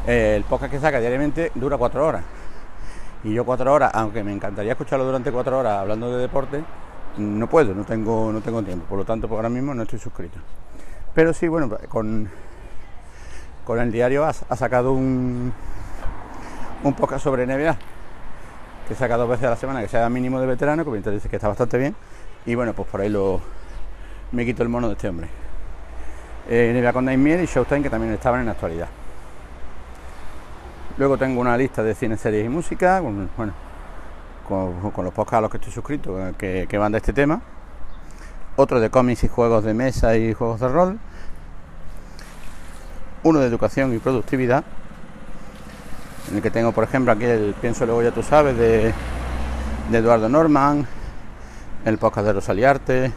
el 0.08 0.44
podcast 0.44 0.72
que 0.72 0.80
saca 0.80 1.00
diariamente 1.00 1.52
dura 1.56 1.78
cuatro 1.78 2.06
horas. 2.06 2.24
Y 3.24 3.34
yo 3.34 3.46
cuatro 3.46 3.74
horas, 3.74 3.92
aunque 3.94 4.24
me 4.24 4.32
encantaría 4.32 4.72
escucharlo 4.72 5.06
durante 5.06 5.32
cuatro 5.32 5.60
horas 5.60 5.80
hablando 5.80 6.12
de 6.12 6.22
deporte, 6.22 6.64
no 7.18 7.48
puedo, 7.48 7.74
no 7.74 7.84
tengo, 7.84 8.32
no 8.32 8.42
tengo 8.42 8.64
tiempo. 8.64 8.86
Por 8.86 8.98
lo 9.00 9.06
tanto, 9.06 9.28
por 9.28 9.38
ahora 9.38 9.50
mismo 9.50 9.74
no 9.74 9.84
estoy 9.84 10.00
suscrito. 10.00 10.40
Pero 11.14 11.34
sí, 11.34 11.48
bueno, 11.48 11.70
con, 11.90 12.30
con 13.66 13.80
el 13.80 13.92
diario 13.92 14.24
ha, 14.26 14.34
sacado 14.34 14.94
un, 14.94 15.52
un 16.84 16.94
podcast 16.94 17.24
sobre 17.24 17.46
NBA, 17.46 17.76
que 18.88 18.96
saca 18.96 19.18
dos 19.18 19.28
veces 19.28 19.48
a 19.48 19.50
la 19.52 19.58
semana, 19.58 19.82
que 19.82 19.90
sea 19.90 20.10
mínimo 20.10 20.40
de 20.40 20.48
veterano, 20.48 20.86
que 20.86 20.92
me 20.92 21.02
dice 21.02 21.28
que 21.28 21.36
está 21.36 21.50
bastante 21.50 21.78
bien. 21.78 21.96
Y 22.46 22.56
bueno, 22.56 22.74
pues 22.74 22.88
por 22.88 23.02
ahí 23.02 23.10
lo, 23.10 23.42
me 24.32 24.46
quito 24.46 24.64
el 24.64 24.70
mono 24.70 24.88
de 24.88 24.94
este 24.94 25.10
hombre. 25.10 25.28
Eh, 26.48 26.72
NBA 26.74 26.94
con 26.94 27.06
Nightmare 27.06 27.44
y 27.44 27.48
Showtime, 27.48 27.84
que 27.84 27.90
también 27.90 28.14
estaban 28.14 28.40
en 28.40 28.46
la 28.46 28.54
actualidad. 28.54 28.88
Luego 31.00 31.18
tengo 31.18 31.42
una 31.42 31.58
lista 31.58 31.82
de 31.82 31.96
cine, 31.96 32.16
series 32.18 32.46
y 32.46 32.50
música, 32.50 33.02
con, 33.02 33.30
bueno, 33.36 33.54
con, 34.48 35.04
los 35.04 35.14
podcasts 35.14 35.38
a 35.38 35.42
los 35.42 35.50
que 35.50 35.58
estoy 35.58 35.74
suscrito, 35.74 36.16
que, 36.38 36.68
que 36.70 36.78
van 36.78 36.92
de 36.92 37.00
este 37.00 37.14
tema. 37.14 37.42
Otro 38.56 38.80
de 38.80 38.92
cómics 38.92 39.24
y 39.24 39.28
juegos 39.28 39.64
de 39.64 39.74
mesa 39.74 40.16
y 40.16 40.34
juegos 40.34 40.60
de 40.60 40.68
rol 40.68 41.00
uno 43.24 43.40
de 43.40 43.48
educación 43.48 43.94
y 43.94 44.00
productividad, 44.00 44.64
en 46.30 46.38
el 46.38 46.42
que 46.42 46.52
tengo, 46.52 46.72
por 46.72 46.84
ejemplo, 46.84 47.12
aquí 47.12 47.26
el 47.26 47.54
Pienso 47.60 47.86
Luego 47.86 48.02
Ya 48.02 48.12
Tú 48.12 48.24
Sabes 48.24 48.58
de, 48.58 48.94
Eduardo 49.92 50.30
Norman, 50.30 50.88
el 51.86 51.98
podcast 51.98 52.28
de 52.28 52.34
Rosaliarte, 52.34 53.12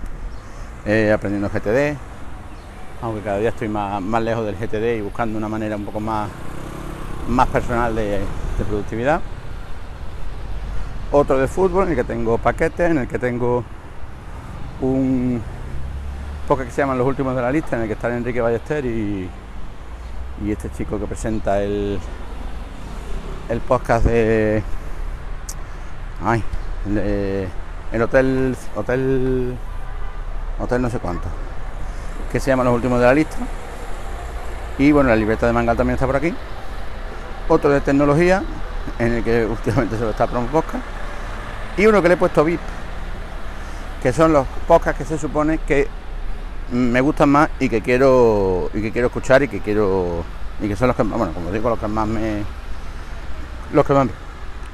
eh, 0.87 1.13
aprendiendo 1.13 1.49
GTD, 1.49 1.97
aunque 3.03 3.23
cada 3.23 3.39
día 3.39 3.51
estoy 3.51 3.69
más, 3.69 4.03
lejos 4.23 4.45
del 4.45 4.57
GTD 4.57 4.99
y 4.99 5.01
buscando 5.03 5.39
una 5.39 5.49
manera 5.49 5.77
un 5.77 5.85
poco 5.85 6.01
más, 6.01 6.29
más 7.29 7.49
personal 7.49 7.95
de, 7.95 8.21
productividad. 8.69 9.21
Otro 11.11 11.39
de 11.39 11.49
fútbol, 11.49 11.85
en 11.85 11.91
el 11.91 11.97
que 11.97 12.05
tengo 12.05 12.39
paquetes, 12.39 12.91
en 12.91 12.99
el 12.99 13.09
que 13.09 13.19
tengo 13.19 13.65
un 14.81 15.43
podcast 16.49 16.69
que 16.69 16.75
se 16.75 16.83
llama 16.83 16.95
Los 16.95 17.07
Últimos 17.07 17.35
de 17.35 17.43
la 17.43 17.51
Lista, 17.51 17.77
en 17.77 17.83
el 17.83 17.89
que 17.89 17.95
está 17.95 18.15
Enrique 18.15 18.41
Ballester 18.41 18.85
y, 18.87 19.29
y 20.45 20.51
este 20.51 20.71
chico 20.71 20.99
que 20.99 21.07
presenta 21.07 21.63
el, 21.63 21.99
el 23.49 23.61
podcast 23.61 24.07
de, 24.07 24.63
ay, 26.25 26.43
el 27.93 28.03
hotel, 28.03 28.57
hotel, 28.75 29.55
hotel 30.59 30.83
no 30.83 30.91
sé 30.91 30.99
cuánto, 30.99 31.29
que 32.31 32.41
se 32.41 32.51
llama 32.51 32.65
Los 32.65 32.75
Últimos 32.75 33.01
de 33.01 33.07
la 33.07 33.15
Lista. 33.15 33.37
Y 34.79 34.91
bueno, 34.91 35.11
la 35.11 35.17
libreta 35.17 35.47
de 35.47 35.53
Mangal 35.53 35.77
también 35.77 35.95
está 35.95 36.07
por 36.07 36.17
aquí. 36.17 36.35
Otro 37.49 37.71
de 37.71 37.81
tecnología, 37.81 38.43
en 38.99 39.13
el 39.15 39.25
que 39.25 39.47
últimamente 39.51 39.97
se 39.97 40.03
lo 40.03 40.11
está 40.11 40.27
promo 40.27 40.47
podcast. 40.49 40.85
Y 41.77 41.87
uno 41.87 42.03
que 42.03 42.09
le 42.09 42.15
he 42.15 42.17
puesto 42.17 42.45
VIP, 42.45 42.61
que 44.03 44.13
son 44.13 44.33
los 44.33 44.47
podcasts 44.67 44.99
que 44.99 45.05
se 45.05 45.19
supone 45.19 45.59
que 45.59 45.89
me 46.71 47.01
gustan 47.01 47.29
más 47.29 47.51
y 47.61 47.69
que 47.69 47.83
quiero 47.83 48.71
y 48.73 48.81
que 48.81 48.93
quiero 48.93 49.09
escuchar 49.09 49.43
y 49.43 49.49
que 49.49 49.61
quiero 49.61 50.25
y 50.61 50.69
que 50.69 50.77
son 50.77 50.89
los 50.89 50.97
que 50.97 51.03
bueno 51.03 51.33
como 51.35 51.51
digo 51.51 51.69
los 51.69 51.79
que 51.79 51.87
más 51.87 52.09
me 52.09 52.43
los 53.73 53.85
que 53.85 53.93
más 53.93 54.09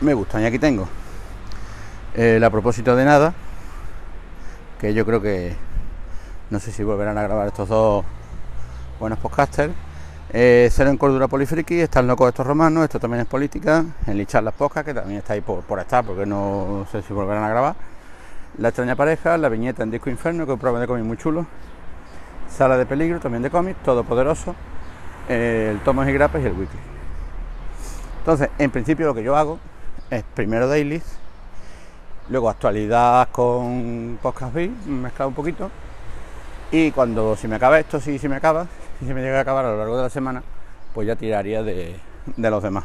me 0.00 0.14
gustan 0.14 0.42
y 0.42 0.46
aquí 0.46 0.60
tengo 0.60 0.88
el 2.14 2.42
a 2.42 2.50
propósito 2.50 2.94
de 2.94 3.04
nada 3.04 3.34
que 4.80 4.94
yo 4.94 5.04
creo 5.04 5.20
que 5.20 5.56
no 6.50 6.60
sé 6.60 6.70
si 6.70 6.84
volverán 6.84 7.18
a 7.18 7.22
grabar 7.22 7.48
estos 7.48 7.68
dos 7.68 8.04
buenos 9.00 9.18
podcasters 9.18 9.72
eh, 10.30 10.68
Cero 10.70 10.90
en 10.90 10.98
Cordura 10.98 11.26
Polifriki, 11.26 11.80
están 11.80 12.06
locos 12.06 12.28
estos 12.28 12.46
romanos, 12.46 12.84
esto 12.84 13.00
también 13.00 13.22
es 13.22 13.26
política, 13.26 13.84
en 14.06 14.18
Lichar 14.18 14.42
las 14.42 14.52
Podcast, 14.52 14.86
que 14.86 14.92
también 14.92 15.18
está 15.20 15.32
ahí 15.32 15.40
por, 15.40 15.78
estar, 15.78 16.04
porque 16.04 16.26
no 16.26 16.86
sé 16.92 17.00
si 17.00 17.14
volverán 17.14 17.44
a 17.44 17.48
grabar. 17.48 17.74
La 18.58 18.68
extraña 18.68 18.94
pareja, 18.94 19.38
la 19.38 19.48
viñeta 19.48 19.82
en 19.82 19.90
Disco 19.90 20.10
Inferno, 20.10 20.44
que 20.44 20.52
es 20.52 20.54
un 20.54 20.60
programa 20.60 20.80
de 20.80 20.86
cómic 20.86 21.04
muy 21.04 21.16
chulo. 21.16 21.46
Sala 22.50 22.76
de 22.76 22.84
Peligro, 22.84 23.20
también 23.20 23.42
de 23.42 23.50
cómics, 23.50 23.82
Todopoderoso, 23.82 24.54
el 25.28 25.80
Tomos 25.80 26.06
y 26.06 26.12
Grapes 26.12 26.42
y 26.42 26.46
el 26.46 26.52
Weekly. 26.52 26.80
Entonces, 28.18 28.50
en 28.58 28.70
principio 28.70 29.06
lo 29.06 29.14
que 29.14 29.22
yo 29.22 29.34
hago 29.34 29.58
es 30.10 30.24
primero 30.34 30.68
dailies, 30.68 31.04
luego 32.28 32.50
actualidad 32.50 33.28
con 33.32 34.18
podcast 34.20 34.52
B, 34.52 34.70
mezclado 34.86 35.30
un 35.30 35.34
poquito, 35.34 35.70
y 36.70 36.90
cuando 36.90 37.34
si 37.34 37.48
me 37.48 37.56
acaba 37.56 37.78
esto, 37.78 37.98
si, 37.98 38.18
si 38.18 38.28
me 38.28 38.36
acaba, 38.36 38.66
si 39.06 39.14
me 39.14 39.22
llega 39.22 39.38
a 39.38 39.40
acabar 39.42 39.64
a 39.64 39.70
lo 39.70 39.78
largo 39.78 39.96
de 39.96 40.02
la 40.04 40.10
semana, 40.10 40.42
pues 40.94 41.06
ya 41.06 41.16
tiraría 41.16 41.62
de, 41.62 41.98
los 42.36 42.62
demás. 42.62 42.84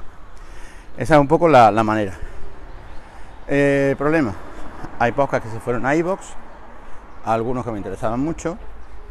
Esa 0.98 1.16
es 1.16 1.22
un 1.22 1.28
poco 1.28 1.48
la, 1.48 1.72
manera. 1.84 2.14
Eh, 3.48 3.96
problema, 3.98 4.34
hay 5.00 5.12
podcasts 5.12 5.48
que 5.48 5.54
se 5.54 5.60
fueron 5.60 5.86
a 5.86 5.96
iBox, 5.96 6.26
algunos 7.26 7.66
que 7.66 7.72
me 7.72 7.78
interesaban 7.78 8.20
mucho, 8.20 8.58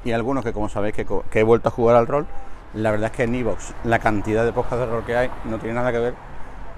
y 0.05 0.13
algunos 0.13 0.45
que 0.45 0.53
como 0.53 0.69
sabéis 0.69 0.95
que, 0.95 1.07
he 1.33 1.43
vuelto 1.43 1.69
a 1.69 1.73
jugar 1.73 1.97
al 1.97 2.07
rol, 2.07 2.27
la 2.75 2.91
verdad 2.91 3.11
es 3.11 3.17
que 3.17 3.23
en 3.25 3.35
Evox 3.35 3.75
la 3.85 3.99
cantidad 3.99 4.45
de 4.45 4.53
podcasts 4.53 4.79
de 4.79 4.87
rol 4.87 5.05
que 5.05 5.17
hay 5.17 5.31
no 5.45 5.59
tiene 5.59 5.75
nada 5.75 5.93
que 5.93 5.99
ver 5.99 6.15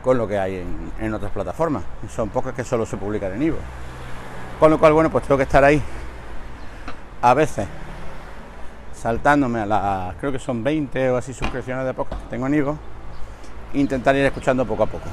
con 0.03 0.19
lo 0.19 0.27
que 0.27 0.39
hay 0.39 0.67
en, 1.01 1.15
otras 1.15 1.33
plataformas. 1.33 1.85
Son 2.15 2.29
podcasts 2.29 2.57
que 2.57 2.65
solo 2.65 2.85
se 2.85 2.97
publican 2.97 3.33
en 3.33 3.43
Evox. 3.43 3.63
Con 4.61 4.71
lo 4.71 4.79
cual, 4.79 4.93
bueno, 4.93 5.11
pues 5.11 5.25
tengo 5.25 5.39
que 5.39 5.45
estar 5.45 5.65
ahí 5.65 5.81
a 7.23 7.33
veces 7.33 7.67
saltándome 9.05 9.61
a 9.61 9.67
las, 9.67 10.17
creo 10.17 10.33
que 10.33 10.39
son 10.39 10.65
20 10.65 11.11
o 11.11 11.19
así 11.19 11.35
suscripciones 11.35 11.85
de 11.85 11.93
podcast 11.93 12.23
que 12.23 12.29
tengo 12.31 12.47
en 12.47 12.55
Evox, 12.55 12.79
intentar 13.75 14.17
ir 14.17 14.25
escuchando 14.25 14.65
poco 14.65 14.85
a 14.85 14.87
poco. 14.87 15.05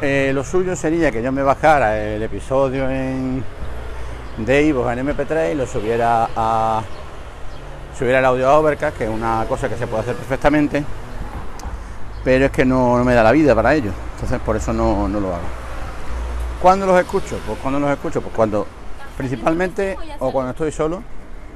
Eh, 0.00 0.30
lo 0.32 0.44
suyo 0.44 0.76
sería 0.76 1.10
que 1.10 1.20
yo 1.20 1.32
me 1.32 1.42
bajara 1.42 1.98
el 1.98 2.22
episodio 2.22 2.88
en 2.88 3.42
de 4.38 4.62
iVoox 4.66 4.92
en 4.92 5.08
MP3 5.08 5.50
y 5.50 5.54
lo 5.56 5.66
subiera 5.66 6.28
a 6.36 6.82
subiera 7.98 8.20
el 8.20 8.24
audio 8.24 8.48
a 8.48 8.60
Overcast, 8.60 8.98
que 8.98 9.04
es 9.04 9.10
una 9.10 9.44
cosa 9.48 9.68
que 9.68 9.76
se 9.76 9.88
puede 9.88 10.02
hacer 10.04 10.14
perfectamente, 10.14 10.84
pero 12.22 12.44
es 12.44 12.52
que 12.52 12.64
no, 12.64 13.02
me 13.02 13.14
da 13.14 13.24
la 13.24 13.32
vida 13.32 13.52
para 13.56 13.74
ello, 13.74 13.90
entonces 14.14 14.38
por 14.38 14.54
eso 14.54 14.72
no, 14.72 15.08
lo 15.08 15.34
hago. 15.34 15.48
¿Cuándo 16.62 16.86
los 16.86 17.00
escucho? 17.00 17.36
Pues 17.48 17.58
cuando 17.60 17.80
los 17.80 17.90
escucho, 17.90 18.22
pues 18.22 18.32
cuando 18.32 18.64
principalmente 19.16 19.98
o 20.20 20.30
cuando 20.30 20.52
estoy 20.52 20.70
solo, 20.70 21.02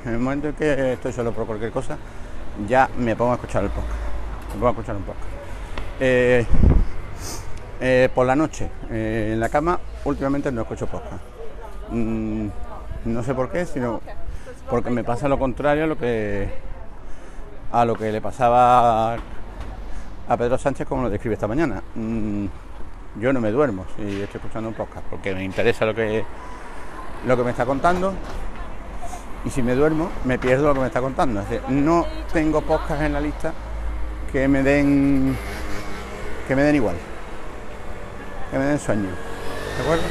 en 0.05 0.13
el 0.13 0.19
momento 0.19 0.49
en 0.49 0.55
que 0.55 0.93
estoy 0.95 1.13
solo 1.13 1.33
por 1.33 1.47
cualquier 1.47 1.71
cosa, 1.71 1.97
ya 2.67 2.89
me 2.97 3.17
pongo 3.17 3.33
a 3.33 3.35
escuchar 3.35 3.65
el 3.65 3.71
podcast. 3.71 3.99
Me 4.49 4.55
pongo 4.55 4.69
a 4.69 4.71
escuchar 4.71 4.97
un 4.97 5.03
podcast. 5.03 5.27
Eh, 6.01 6.47
eh, 7.81 8.09
por 8.15 8.27
la 8.27 8.37
noche, 8.37 8.71
eh, 8.91 9.31
en 9.33 9.41
la 9.41 9.49
cama, 9.49 9.79
últimamente 10.05 10.51
no 10.51 10.63
escucho 10.63 10.87
podcast. 10.87 11.23
Mm, 11.91 12.49
no 13.05 13.23
sé 13.23 13.35
por 13.35 13.51
qué, 13.51 13.67
sino 13.67 14.01
porque 14.69 14.91
me 14.91 15.05
pasa 15.05 15.29
lo 15.29 15.39
contrario 15.39 15.85
a 15.85 15.87
lo 15.87 15.97
que 15.97 16.49
a 17.71 17.85
lo 17.85 17.97
que 17.97 18.11
le 18.11 18.21
pasaba 18.21 19.15
a 19.15 20.37
Pedro 20.37 20.59
Sánchez 20.59 20.87
como 20.89 21.03
lo 21.03 21.11
describe 21.11 21.35
esta 21.35 21.47
mañana. 21.47 21.83
Mm, 21.95 22.47
yo 23.21 23.33
no 23.33 23.41
me 23.41 23.51
duermo 23.51 23.85
si 23.97 24.03
estoy 24.23 24.39
escuchando 24.39 24.69
un 24.69 24.75
podcast 24.75 25.07
porque 25.09 25.35
me 25.35 25.45
interesa 25.45 25.85
lo 25.85 25.95
que 25.95 26.25
lo 27.27 27.37
que 27.37 27.43
me 27.43 27.51
está 27.51 27.67
contando 27.67 28.13
y 29.49 29.51
si 29.51 29.63
me 29.63 29.75
duermo 29.75 30.11
me 30.25 30.39
pierdo 30.39 30.67
lo 30.67 30.75
que 30.75 30.81
me 30.81 30.87
está 30.89 31.01
contando. 31.01 31.41
Es 31.41 31.49
decir, 31.49 31.67
no 31.71 32.05
tengo 32.35 32.61
podcast 32.61 33.01
en 33.01 33.15
la 33.15 33.21
lista 33.21 33.55
que 34.31 34.47
me 34.47 34.63
den 34.63 35.35
que 36.47 36.55
me 36.55 36.63
den 36.63 36.77
igual, 36.77 36.97
que 38.51 38.59
me 38.59 38.65
den 38.67 38.79
sueño, 38.79 39.09
¿de 39.09 39.83
acuerdo? 39.83 40.05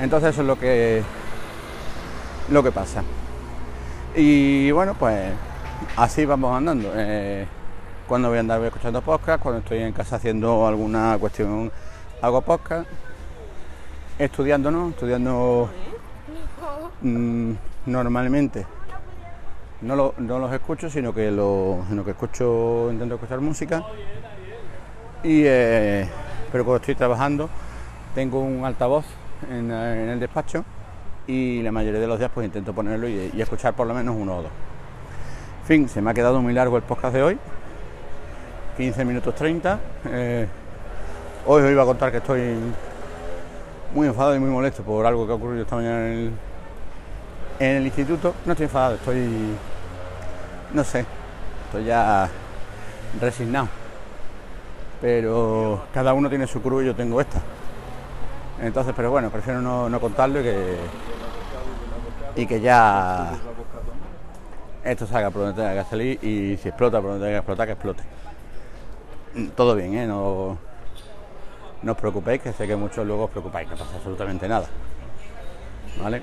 Entonces 0.00 0.30
eso 0.30 0.40
es 0.42 0.48
lo 0.48 0.58
que 0.58 1.02
lo 2.48 2.62
que 2.62 2.72
pasa. 2.72 3.04
Y 4.16 4.72
bueno, 4.72 4.94
pues 4.98 5.32
así 5.96 6.24
vamos 6.24 6.56
andando. 6.56 6.90
Eh, 6.96 7.46
cuando 8.08 8.30
voy 8.30 8.38
a 8.38 8.40
andar 8.40 8.60
escuchando 8.64 9.00
podcast, 9.00 9.40
cuando 9.40 9.60
estoy 9.60 9.78
en 9.78 9.92
casa 9.92 10.16
haciendo 10.16 10.66
alguna 10.66 11.16
cuestión, 11.20 11.70
hago 12.20 12.40
podcast. 12.42 12.88
Estudiando, 14.18 14.70
¿no? 14.72 14.88
Estudiando 14.90 15.70
normalmente. 17.86 18.66
No, 19.82 20.12
los 20.18 20.52
escucho, 20.52 20.90
sino 20.90 21.14
que, 21.14 21.30
lo, 21.30 21.84
que 22.04 22.10
escucho, 22.10 22.88
intento 22.90 23.14
escuchar 23.14 23.40
música. 23.40 23.82
Y, 25.22 25.42
eh, 25.44 26.08
pero 26.52 26.64
cuando 26.64 26.80
estoy 26.80 26.94
trabajando, 26.94 27.48
tengo 28.14 28.40
un 28.40 28.64
altavoz 28.64 29.06
en, 29.50 29.70
el 29.70 30.20
despacho 30.20 30.64
y 31.26 31.62
la 31.62 31.72
mayoría 31.72 32.00
de 32.00 32.06
los 32.06 32.18
días 32.18 32.30
pues 32.32 32.46
intento 32.46 32.74
ponerlo 32.74 33.08
y, 33.08 33.30
y 33.34 33.40
escuchar 33.40 33.74
por 33.74 33.86
lo 33.86 33.94
menos 33.94 34.16
uno 34.18 34.38
o 34.38 34.42
dos. 34.42 34.52
En 35.62 35.66
fin, 35.66 35.88
se 35.88 36.02
me 36.02 36.10
ha 36.10 36.14
quedado 36.14 36.42
muy 36.42 36.52
largo 36.52 36.76
el 36.76 36.82
podcast 36.82 37.14
de 37.14 37.22
hoy. 37.22 37.38
15 38.76 39.04
minutos 39.04 39.34
30. 39.34 39.78
Eh, 40.06 40.46
hoy 41.46 41.62
os 41.62 41.70
iba 41.70 41.82
a 41.82 41.86
contar 41.86 42.10
que 42.10 42.16
estoy 42.16 42.54
muy 43.94 44.06
enfadado 44.06 44.36
y 44.36 44.38
muy 44.38 44.48
molesto 44.48 44.82
por 44.82 45.04
algo 45.04 45.26
que 45.26 45.32
ha 45.32 45.34
ocurrido 45.34 45.62
esta 45.62 45.76
mañana 45.76 46.06
en 46.06 46.12
el, 46.12 46.32
instituto. 47.60 48.34
No 48.44 48.52
estoy 48.52 48.64
enfadado, 48.64 48.94
estoy. 48.96 49.56
No 50.72 50.84
sé, 50.84 51.04
estoy 51.66 51.84
ya 51.84 52.28
resignado. 53.20 53.68
Pero 55.00 55.84
cada 55.92 56.12
uno 56.12 56.28
tiene 56.28 56.46
su 56.46 56.60
cruz 56.60 56.82
y 56.82 56.86
yo 56.86 56.94
tengo 56.94 57.20
esta. 57.20 57.40
Entonces, 58.60 58.92
pero 58.94 59.10
bueno, 59.10 59.30
prefiero 59.30 59.60
no, 59.60 60.00
contarlo 60.00 60.40
y 60.40 60.42
que, 60.42 60.76
y 62.36 62.46
que 62.46 62.60
ya 62.60 63.32
esto 64.84 65.06
salga 65.06 65.30
por 65.30 65.42
donde 65.42 65.62
tenga 65.62 65.82
que 65.82 65.88
salir 65.88 66.18
y 66.22 66.56
si 66.58 66.68
explota 66.68 67.00
por 67.00 67.10
donde 67.12 67.26
tenga 67.26 67.38
que 67.38 67.38
explotar, 67.38 67.66
que 67.66 67.72
explote 67.72 68.20
todo 69.56 69.74
bien, 69.74 69.96
¿eh? 69.96 70.06
No, 70.06 70.58
no 71.82 71.92
os 71.92 71.98
preocupéis, 71.98 72.42
que 72.42 72.52
sé 72.52 72.66
que 72.66 72.76
muchos 72.76 73.06
luego 73.06 73.24
os 73.24 73.30
preocupáis, 73.30 73.68
no 73.68 73.76
pasa 73.76 73.96
absolutamente 73.96 74.48
nada. 74.48 74.66
¿Vale? 76.02 76.22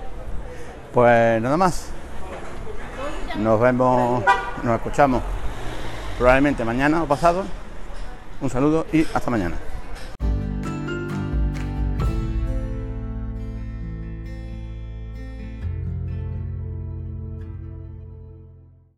Pues 0.97 1.39
nada 1.43 1.57
más. 1.57 1.89
Nos 3.37 3.61
vemos, 3.61 4.23
nos 4.63 4.75
escuchamos 4.77 5.21
probablemente 6.17 6.65
mañana 6.65 7.03
o 7.03 7.05
pasado. 7.05 7.43
Un 8.41 8.49
saludo 8.49 8.87
y 8.91 9.05
hasta 9.13 9.29
mañana. 9.29 9.57